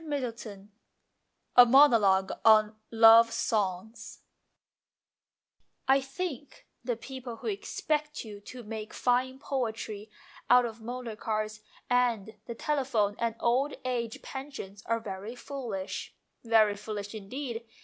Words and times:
XXXI 0.07 0.69
A 1.57 1.63
MONOLOGUE 1.63 2.41
ON 2.43 2.75
LOVE 2.89 3.31
SONGS" 3.31 4.23
I 5.95 6.01
THINK 6.01 6.65
the 6.83 6.95
people 6.95 7.35
who 7.35 7.45
expect 7.45 8.25
you 8.25 8.39
to 8.41 8.63
make 8.63 8.95
fine 8.95 9.37
poetry 9.37 10.09
out 10.49 10.65
of 10.65 10.81
motor 10.81 11.15
cars 11.15 11.61
and 11.87 12.33
the 12.47 12.55
tele 12.55 12.83
phone 12.85 13.15
and 13.19 13.35
old 13.39 13.75
age 13.85 14.23
pensions 14.23 14.81
are 14.87 14.99
very 14.99 15.35
foolish, 15.35 16.15
very 16.43 16.75
foolish 16.75 17.13
indeed. 17.13 17.63